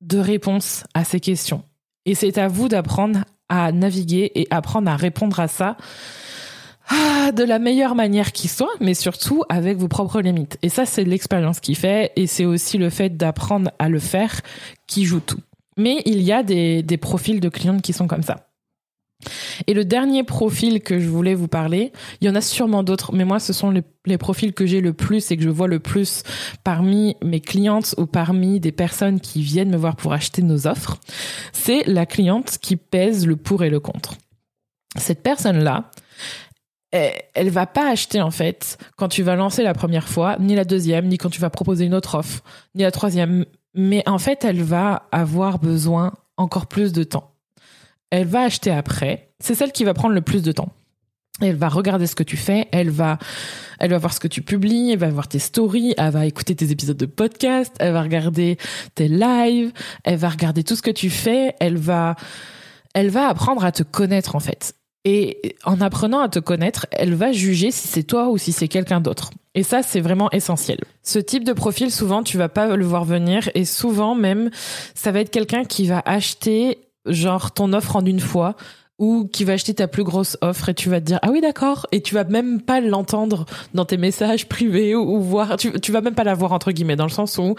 de 0.00 0.18
réponses 0.18 0.84
à 0.94 1.04
ces 1.04 1.20
questions. 1.20 1.64
Et 2.06 2.14
c'est 2.14 2.38
à 2.38 2.48
vous 2.48 2.68
d'apprendre 2.68 3.24
à 3.48 3.72
naviguer 3.72 4.30
et 4.34 4.46
apprendre 4.50 4.90
à 4.90 4.96
répondre 4.96 5.40
à 5.40 5.48
ça 5.48 5.76
ah, 6.88 7.30
de 7.30 7.44
la 7.44 7.60
meilleure 7.60 7.94
manière 7.94 8.32
qui 8.32 8.48
soit, 8.48 8.72
mais 8.80 8.94
surtout 8.94 9.44
avec 9.48 9.76
vos 9.76 9.86
propres 9.86 10.20
limites. 10.20 10.58
Et 10.62 10.68
ça, 10.68 10.86
c'est 10.86 11.04
l'expérience 11.04 11.60
qui 11.60 11.76
fait, 11.76 12.10
et 12.16 12.26
c'est 12.26 12.44
aussi 12.44 12.78
le 12.78 12.90
fait 12.90 13.16
d'apprendre 13.16 13.70
à 13.78 13.88
le 13.88 14.00
faire 14.00 14.40
qui 14.88 15.04
joue 15.04 15.20
tout. 15.20 15.40
Mais 15.76 16.02
il 16.04 16.20
y 16.20 16.32
a 16.32 16.42
des, 16.42 16.82
des 16.82 16.96
profils 16.96 17.38
de 17.38 17.48
clientes 17.48 17.82
qui 17.82 17.92
sont 17.92 18.08
comme 18.08 18.24
ça. 18.24 18.49
Et 19.66 19.74
le 19.74 19.84
dernier 19.84 20.24
profil 20.24 20.80
que 20.80 20.98
je 20.98 21.08
voulais 21.08 21.34
vous 21.34 21.48
parler, 21.48 21.92
il 22.20 22.26
y 22.26 22.30
en 22.30 22.34
a 22.34 22.40
sûrement 22.40 22.82
d'autres, 22.82 23.12
mais 23.12 23.24
moi, 23.24 23.38
ce 23.38 23.52
sont 23.52 23.70
les, 23.70 24.18
profils 24.18 24.52
que 24.52 24.66
j'ai 24.66 24.80
le 24.80 24.92
plus 24.92 25.30
et 25.30 25.36
que 25.36 25.42
je 25.42 25.48
vois 25.48 25.68
le 25.68 25.78
plus 25.78 26.22
parmi 26.64 27.16
mes 27.22 27.40
clientes 27.40 27.94
ou 27.98 28.06
parmi 28.06 28.60
des 28.60 28.72
personnes 28.72 29.20
qui 29.20 29.42
viennent 29.42 29.70
me 29.70 29.76
voir 29.76 29.96
pour 29.96 30.12
acheter 30.12 30.42
nos 30.42 30.66
offres. 30.66 30.98
C'est 31.52 31.84
la 31.86 32.06
cliente 32.06 32.58
qui 32.60 32.76
pèse 32.76 33.26
le 33.26 33.36
pour 33.36 33.62
et 33.62 33.70
le 33.70 33.80
contre. 33.80 34.14
Cette 34.96 35.22
personne-là, 35.22 35.90
elle 36.92 37.50
va 37.50 37.66
pas 37.66 37.88
acheter 37.88 38.20
en 38.20 38.32
fait 38.32 38.76
quand 38.96 39.08
tu 39.08 39.22
vas 39.22 39.36
lancer 39.36 39.62
la 39.62 39.74
première 39.74 40.08
fois, 40.08 40.36
ni 40.40 40.56
la 40.56 40.64
deuxième, 40.64 41.06
ni 41.06 41.18
quand 41.18 41.30
tu 41.30 41.40
vas 41.40 41.50
proposer 41.50 41.84
une 41.84 41.94
autre 41.94 42.16
offre, 42.16 42.42
ni 42.74 42.82
la 42.82 42.90
troisième. 42.90 43.44
Mais 43.74 44.02
en 44.08 44.18
fait, 44.18 44.44
elle 44.44 44.62
va 44.62 45.08
avoir 45.12 45.60
besoin 45.60 46.12
encore 46.36 46.66
plus 46.66 46.92
de 46.92 47.04
temps 47.04 47.30
elle 48.10 48.26
va 48.26 48.42
acheter 48.42 48.70
après. 48.70 49.30
C'est 49.38 49.54
celle 49.54 49.72
qui 49.72 49.84
va 49.84 49.94
prendre 49.94 50.14
le 50.14 50.20
plus 50.20 50.42
de 50.42 50.52
temps. 50.52 50.70
Elle 51.40 51.56
va 51.56 51.68
regarder 51.68 52.06
ce 52.06 52.14
que 52.14 52.22
tu 52.22 52.36
fais, 52.36 52.68
elle 52.70 52.90
va, 52.90 53.18
elle 53.78 53.90
va 53.90 53.98
voir 53.98 54.12
ce 54.12 54.20
que 54.20 54.28
tu 54.28 54.42
publies, 54.42 54.90
elle 54.92 54.98
va 54.98 55.08
voir 55.08 55.26
tes 55.26 55.38
stories, 55.38 55.94
elle 55.96 56.10
va 56.10 56.26
écouter 56.26 56.54
tes 56.54 56.70
épisodes 56.70 56.98
de 56.98 57.06
podcast, 57.06 57.74
elle 57.78 57.94
va 57.94 58.02
regarder 58.02 58.58
tes 58.94 59.08
lives, 59.08 59.72
elle 60.04 60.16
va 60.16 60.28
regarder 60.28 60.64
tout 60.64 60.76
ce 60.76 60.82
que 60.82 60.90
tu 60.90 61.08
fais, 61.08 61.54
elle 61.60 61.78
va, 61.78 62.16
elle 62.94 63.08
va 63.08 63.28
apprendre 63.28 63.64
à 63.64 63.72
te 63.72 63.82
connaître 63.82 64.36
en 64.36 64.40
fait. 64.40 64.74
Et 65.06 65.56
en 65.64 65.80
apprenant 65.80 66.20
à 66.20 66.28
te 66.28 66.40
connaître, 66.40 66.86
elle 66.92 67.14
va 67.14 67.32
juger 67.32 67.70
si 67.70 67.88
c'est 67.88 68.02
toi 68.02 68.28
ou 68.28 68.36
si 68.36 68.52
c'est 68.52 68.68
quelqu'un 68.68 69.00
d'autre. 69.00 69.30
Et 69.54 69.62
ça, 69.62 69.82
c'est 69.82 70.00
vraiment 70.00 70.30
essentiel. 70.30 70.78
Ce 71.02 71.18
type 71.18 71.44
de 71.44 71.54
profil, 71.54 71.90
souvent, 71.90 72.22
tu 72.22 72.36
vas 72.36 72.50
pas 72.50 72.76
le 72.76 72.84
voir 72.84 73.04
venir 73.04 73.48
et 73.54 73.64
souvent 73.64 74.14
même, 74.14 74.50
ça 74.94 75.10
va 75.10 75.20
être 75.20 75.30
quelqu'un 75.30 75.64
qui 75.64 75.86
va 75.86 76.02
acheter 76.04 76.78
genre 77.10 77.52
ton 77.52 77.72
offre 77.72 77.96
en 77.96 78.04
une 78.04 78.20
fois 78.20 78.54
ou 79.00 79.28
qui 79.32 79.44
va 79.44 79.54
acheter 79.54 79.74
ta 79.74 79.88
plus 79.88 80.04
grosse 80.04 80.36
offre 80.42 80.68
et 80.68 80.74
tu 80.74 80.90
vas 80.90 81.00
te 81.00 81.06
dire 81.06 81.18
ah 81.22 81.30
oui 81.32 81.40
d'accord. 81.40 81.86
Et 81.90 82.02
tu 82.02 82.14
vas 82.14 82.24
même 82.24 82.60
pas 82.60 82.80
l'entendre 82.80 83.46
dans 83.74 83.86
tes 83.86 83.96
messages 83.96 84.46
privés 84.46 84.94
ou, 84.94 85.20
voir. 85.20 85.56
Tu, 85.56 85.72
tu 85.80 85.90
vas 85.90 86.02
même 86.02 86.14
pas 86.14 86.22
la 86.22 86.34
voir 86.34 86.52
entre 86.52 86.70
guillemets 86.70 86.96
dans 86.96 87.06
le 87.06 87.10
sens 87.10 87.38
où 87.38 87.56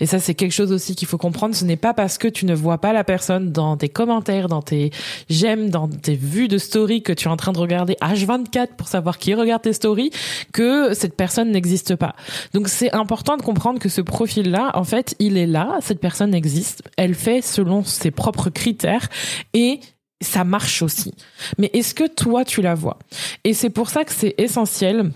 et 0.00 0.06
ça 0.06 0.18
c'est 0.18 0.34
quelque 0.34 0.52
chose 0.52 0.72
aussi 0.72 0.96
qu'il 0.96 1.06
faut 1.06 1.18
comprendre. 1.18 1.54
Ce 1.54 1.64
n'est 1.64 1.76
pas 1.76 1.92
parce 1.92 2.16
que 2.16 2.26
tu 2.26 2.46
ne 2.46 2.54
vois 2.54 2.78
pas 2.78 2.94
la 2.94 3.04
personne 3.04 3.52
dans 3.52 3.76
tes 3.76 3.90
commentaires 3.90 4.48
dans 4.48 4.62
tes 4.62 4.90
j'aime 5.28 5.68
dans 5.68 5.86
tes 5.86 6.16
vues 6.16 6.48
de 6.48 6.56
story 6.56 7.02
que 7.02 7.12
tu 7.12 7.28
es 7.28 7.30
en 7.30 7.36
train 7.36 7.52
de 7.52 7.58
regarder 7.58 7.96
H24 8.00 8.68
pour 8.76 8.88
savoir 8.88 9.18
qui 9.18 9.34
regarde 9.34 9.62
tes 9.62 9.74
stories 9.74 10.10
que 10.52 10.94
cette 10.94 11.14
personne 11.14 11.50
n'existe 11.50 11.94
pas. 11.94 12.14
Donc 12.54 12.68
c'est 12.68 12.92
important 12.92 13.36
de 13.36 13.42
comprendre 13.42 13.78
que 13.78 13.90
ce 13.90 14.00
profil 14.00 14.50
là 14.50 14.70
en 14.74 14.84
fait 14.84 15.14
il 15.18 15.36
est 15.36 15.46
là. 15.46 15.76
Cette 15.82 16.00
personne 16.00 16.34
existe. 16.34 16.82
Elle 16.96 17.14
fait 17.14 17.42
selon 17.42 17.84
ses 17.84 18.10
propres 18.10 18.48
critères 18.48 19.08
et 19.52 19.80
ça 20.20 20.44
marche 20.44 20.82
aussi. 20.82 21.14
Mais 21.58 21.70
est-ce 21.72 21.94
que 21.94 22.06
toi, 22.06 22.44
tu 22.44 22.62
la 22.62 22.74
vois? 22.74 22.98
Et 23.44 23.54
c'est 23.54 23.70
pour 23.70 23.90
ça 23.90 24.04
que 24.04 24.12
c'est 24.12 24.34
essentiel 24.38 25.12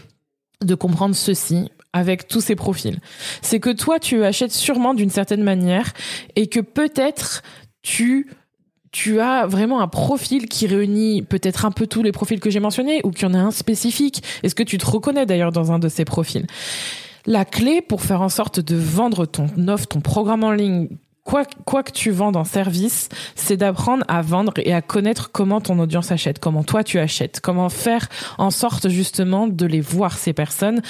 de 0.62 0.74
comprendre 0.74 1.14
ceci 1.14 1.70
avec 1.92 2.26
tous 2.26 2.40
ces 2.40 2.56
profils. 2.56 2.98
C'est 3.42 3.60
que 3.60 3.70
toi, 3.70 3.98
tu 3.98 4.24
achètes 4.24 4.52
sûrement 4.52 4.94
d'une 4.94 5.10
certaine 5.10 5.42
manière 5.42 5.92
et 6.36 6.48
que 6.48 6.60
peut-être 6.60 7.42
tu 7.82 8.30
tu 8.90 9.18
as 9.18 9.44
vraiment 9.48 9.80
un 9.80 9.88
profil 9.88 10.48
qui 10.48 10.68
réunit 10.68 11.22
peut-être 11.22 11.64
un 11.64 11.72
peu 11.72 11.88
tous 11.88 12.04
les 12.04 12.12
profils 12.12 12.38
que 12.38 12.48
j'ai 12.48 12.60
mentionnés 12.60 13.00
ou 13.02 13.10
qu'il 13.10 13.26
y 13.26 13.30
en 13.30 13.34
a 13.34 13.38
un 13.38 13.50
spécifique. 13.50 14.22
Est-ce 14.44 14.54
que 14.54 14.62
tu 14.62 14.78
te 14.78 14.86
reconnais 14.86 15.26
d'ailleurs 15.26 15.50
dans 15.50 15.72
un 15.72 15.80
de 15.80 15.88
ces 15.88 16.04
profils? 16.04 16.46
La 17.26 17.44
clé 17.44 17.82
pour 17.82 18.02
faire 18.02 18.22
en 18.22 18.28
sorte 18.28 18.60
de 18.60 18.76
vendre 18.76 19.26
ton 19.26 19.48
offre, 19.66 19.88
ton 19.88 20.00
programme 20.00 20.44
en 20.44 20.52
ligne, 20.52 20.90
quoi, 21.24 21.82
que 21.82 21.90
tu 21.90 22.10
vends 22.10 22.34
en 22.34 22.44
service, 22.44 23.08
c'est 23.34 23.56
d'apprendre 23.56 24.04
à 24.08 24.22
vendre 24.22 24.52
et 24.58 24.72
à 24.72 24.82
connaître 24.82 25.32
comment 25.32 25.60
ton 25.60 25.78
audience 25.78 26.12
achète, 26.12 26.38
comment 26.38 26.62
toi 26.62 26.84
tu 26.84 26.98
achètes, 26.98 27.40
comment 27.40 27.68
faire 27.68 28.08
en 28.38 28.50
sorte 28.50 28.88
justement 28.88 29.48
de 29.48 29.66
les 29.66 29.80
voir 29.80 30.16
ces 30.16 30.32
personnes. 30.32 30.82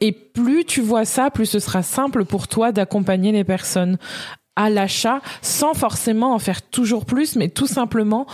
Et 0.00 0.12
plus 0.12 0.64
tu 0.64 0.80
vois 0.80 1.04
ça, 1.04 1.30
plus 1.30 1.46
ce 1.46 1.58
sera 1.58 1.82
simple 1.82 2.24
pour 2.24 2.48
toi 2.48 2.72
d'accompagner 2.72 3.32
les 3.32 3.44
personnes 3.44 3.98
à 4.56 4.70
l'achat 4.70 5.20
sans 5.40 5.74
forcément 5.74 6.34
en 6.34 6.38
faire 6.38 6.62
toujours 6.62 7.04
plus, 7.04 7.36
mais 7.36 7.48
tout 7.48 7.66
simplement 7.66 8.26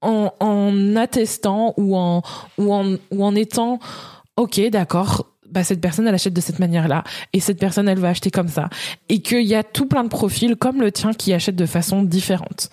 en, 0.00 0.32
en 0.40 0.96
attestant 0.96 1.74
ou 1.76 1.96
en, 1.96 2.22
ou 2.58 2.72
en, 2.72 2.96
ou 3.10 3.24
en 3.24 3.34
étant 3.34 3.78
Ok, 4.36 4.60
d'accord 4.70 5.31
bah, 5.52 5.64
cette 5.64 5.80
personne, 5.80 6.06
elle 6.08 6.14
achète 6.14 6.34
de 6.34 6.40
cette 6.40 6.58
manière-là, 6.58 7.04
et 7.32 7.40
cette 7.40 7.58
personne, 7.58 7.88
elle 7.88 7.98
va 7.98 8.08
acheter 8.08 8.30
comme 8.30 8.48
ça, 8.48 8.68
et 9.08 9.20
qu'il 9.20 9.46
y 9.46 9.54
a 9.54 9.62
tout 9.62 9.86
plein 9.86 10.04
de 10.04 10.08
profils 10.08 10.56
comme 10.56 10.80
le 10.80 10.90
tien 10.90 11.12
qui 11.12 11.32
achètent 11.32 11.56
de 11.56 11.66
façon 11.66 12.02
différente. 12.02 12.70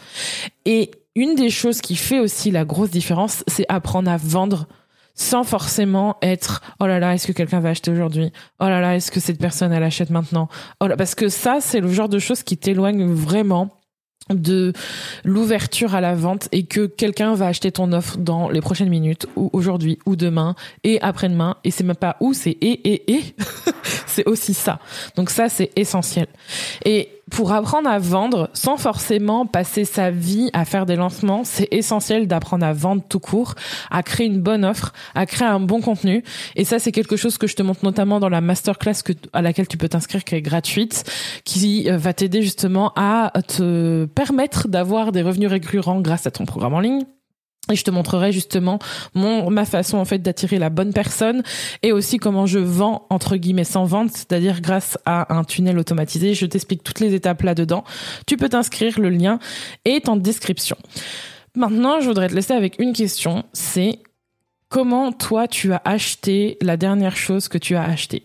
Et 0.66 0.92
une 1.16 1.36
des 1.36 1.50
choses 1.50 1.82
qui 1.82 1.96
fait 1.96 2.20
aussi 2.20 2.52
la 2.52 2.66
grosse 2.66 2.92
différence, 2.92 3.44
c'est 3.48 3.66
apprendre 3.68 4.10
à 4.10 4.18
vendre 4.18 4.68
sans 5.16 5.44
forcément 5.44 6.16
être 6.22 6.62
oh 6.80 6.88
là 6.88 6.98
là 7.00 7.14
est-ce 7.14 7.28
que 7.28 7.34
quelqu'un 7.34 7.60
va 7.60 7.70
acheter 7.70 7.92
aujourd'hui? 7.92 8.32
Oh 8.62 8.70
là 8.70 8.80
là 8.80 8.96
est-ce 8.96 9.12
que 9.12 9.20
cette 9.20 9.38
personne 9.38 9.74
elle 9.74 9.84
achète 9.84 10.12
maintenant? 10.12 10.48
Oh 10.80 10.88
là 10.88 10.96
parce 10.96 11.14
que 11.14 11.28
ça 11.28 11.58
c'est 11.60 11.82
le 11.82 11.92
genre 11.92 12.08
de 12.08 12.20
choses 12.20 12.42
qui 12.42 12.56
t'éloignent 12.56 13.06
vraiment 13.06 13.70
de 14.30 14.74
l'ouverture 15.24 15.96
à 15.96 16.02
la 16.02 16.14
vente 16.14 16.50
et 16.52 16.64
que 16.64 16.86
quelqu'un 16.86 17.34
va 17.34 17.48
acheter 17.48 17.72
ton 17.72 17.92
offre 17.94 18.18
dans 18.18 18.50
les 18.50 18.62
prochaines 18.62 18.90
minutes 18.90 19.28
ou 19.36 19.50
aujourd'hui 19.54 19.98
ou 20.06 20.16
demain 20.16 20.56
et 20.84 21.02
après-demain. 21.02 21.58
Et 21.64 21.72
c'est 21.72 21.84
même 21.84 21.96
pas 21.96 22.16
où 22.20 22.34
c'est 22.34 22.52
et 22.52 22.92
et 22.92 23.12
et. 23.12 23.24
C'est 24.06 24.28
aussi 24.28 24.54
ça. 24.54 24.80
Donc 25.16 25.30
ça 25.30 25.50
c'est 25.50 25.72
essentiel. 25.76 26.28
Et 26.84 27.19
pour 27.32 27.52
apprendre 27.52 27.90
à 27.90 28.00
vendre 28.00 28.50
sans 28.54 28.78
forcément 28.78 29.46
passer 29.46 29.86
sa 29.86 30.12
vie 30.12 30.50
à 30.54 30.66
faire 30.66 30.86
des 30.86 30.96
lancements, 30.96 31.44
c'est 31.44 31.68
essentiel 31.72 32.28
d'apprendre 32.28 32.66
à 32.66 32.74
vendre 32.74 33.04
tout 33.08 33.20
court, 33.20 33.56
à 33.92 34.04
créer 34.04 34.28
une 34.28 34.42
bonne 34.42 34.66
offre, 34.66 34.94
à 35.16 35.26
créer 35.26 35.48
un 35.48 35.60
bon 35.60 35.82
contenu. 35.82 36.24
Et 36.56 36.66
ça, 36.66 36.80
c'est 36.80 36.92
quelque 36.92 37.16
chose 37.16 37.38
que 37.38 37.48
je 37.48 37.56
te 37.56 37.64
montre 37.64 37.84
notamment 37.84 38.20
dans 38.20 38.30
la 38.30 38.42
masterclass 38.42 39.04
que, 39.04 39.14
à 39.34 39.42
laquelle 39.42 39.68
tu 39.68 39.78
peux 39.78 39.90
t'inscrire, 39.90 40.24
qui 40.24 40.36
est 40.36 40.42
gratuite, 40.42 41.04
qui 41.46 41.90
euh, 41.90 41.98
va 41.98 42.14
t'aider 42.14 42.42
justement 42.42 42.92
à 42.96 43.32
te 43.48 44.06
permettre 44.06 44.68
d'avoir 44.68 45.12
des 45.12 45.22
revenus 45.22 45.50
récurrents 45.50 46.02
grâce 46.02 46.28
à 46.28 46.32
ton 46.32 46.46
programme 46.46 46.74
en 46.74 46.80
ligne 46.80 47.06
et 47.72 47.76
je 47.76 47.84
te 47.84 47.92
montrerai 47.92 48.32
justement 48.32 48.80
mon 49.14 49.50
ma 49.50 49.66
façon 49.66 49.98
en 49.98 50.06
fait 50.06 50.20
d'attirer 50.20 50.60
la 50.60 50.70
bonne 50.70 50.94
personne 50.94 51.44
et 51.84 51.92
aussi 51.92 52.18
comment 52.18 52.46
je 52.46 52.60
vends 52.60 53.06
entre 53.10 53.36
guillemets 53.36 53.64
sans 53.64 53.86
vente, 53.86 54.12
c'est-à-dire 54.12 54.62
grâce 54.62 54.98
à 55.06 55.36
un 55.36 55.44
tunnel 55.44 55.78
automatisé. 55.78 56.34
Je 56.34 56.46
t'explique 56.46 56.84
toutes 56.84 57.00
les 57.00 57.14
étapes 57.14 57.44
là-dedans. 57.44 57.84
Tu 58.26 58.38
peux 58.38 58.50
t'inscrire, 58.50 59.00
le 59.00 59.10
lien 59.10 59.40
est 59.86 60.10
en 60.10 60.16
description. 60.16 60.78
Maintenant, 61.56 62.00
je 62.00 62.08
voudrais 62.08 62.30
te 62.30 62.36
laisser 62.36 62.54
avec 62.54 62.80
une 62.80 62.94
question, 62.94 63.44
c'est 63.54 64.00
comment 64.70 65.12
toi 65.12 65.48
tu 65.48 65.74
as 65.74 65.82
acheté 65.84 66.58
la 66.62 66.78
dernière 66.78 67.18
chose 67.18 67.48
que 67.48 67.58
tu 67.58 67.76
as 67.76 67.84
acheté 67.84 68.24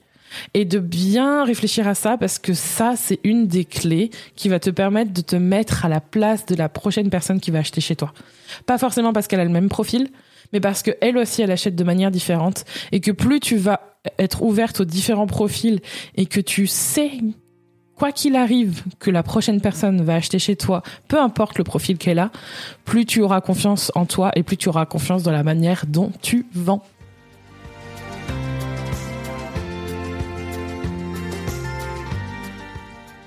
et 0.54 0.64
de 0.64 0.78
bien 0.78 1.44
réfléchir 1.44 1.86
à 1.88 1.94
ça 1.94 2.16
parce 2.16 2.38
que 2.38 2.54
ça, 2.54 2.94
c'est 2.96 3.20
une 3.24 3.46
des 3.46 3.64
clés 3.64 4.10
qui 4.36 4.48
va 4.48 4.58
te 4.58 4.70
permettre 4.70 5.12
de 5.12 5.20
te 5.20 5.36
mettre 5.36 5.84
à 5.84 5.88
la 5.88 6.00
place 6.00 6.46
de 6.46 6.54
la 6.54 6.68
prochaine 6.68 7.10
personne 7.10 7.40
qui 7.40 7.50
va 7.50 7.60
acheter 7.60 7.80
chez 7.80 7.96
toi. 7.96 8.12
Pas 8.66 8.78
forcément 8.78 9.12
parce 9.12 9.26
qu'elle 9.26 9.40
a 9.40 9.44
le 9.44 9.50
même 9.50 9.68
profil, 9.68 10.08
mais 10.52 10.60
parce 10.60 10.82
que 10.82 10.92
elle 11.00 11.18
aussi, 11.18 11.42
elle 11.42 11.50
achète 11.50 11.76
de 11.76 11.84
manière 11.84 12.10
différente 12.10 12.64
et 12.92 13.00
que 13.00 13.10
plus 13.10 13.40
tu 13.40 13.56
vas 13.56 13.98
être 14.18 14.42
ouverte 14.42 14.80
aux 14.80 14.84
différents 14.84 15.26
profils 15.26 15.80
et 16.16 16.26
que 16.26 16.40
tu 16.40 16.66
sais 16.66 17.10
quoi 17.96 18.12
qu'il 18.12 18.36
arrive 18.36 18.82
que 18.98 19.10
la 19.10 19.22
prochaine 19.22 19.60
personne 19.60 20.02
va 20.02 20.16
acheter 20.16 20.38
chez 20.38 20.56
toi, 20.56 20.82
peu 21.08 21.20
importe 21.20 21.58
le 21.58 21.64
profil 21.64 21.96
qu'elle 21.96 22.18
a, 22.18 22.30
plus 22.84 23.06
tu 23.06 23.22
auras 23.22 23.40
confiance 23.40 23.92
en 23.94 24.04
toi 24.04 24.32
et 24.36 24.42
plus 24.42 24.56
tu 24.56 24.68
auras 24.68 24.86
confiance 24.86 25.22
dans 25.22 25.32
la 25.32 25.42
manière 25.42 25.84
dont 25.86 26.10
tu 26.20 26.46
vends. 26.54 26.84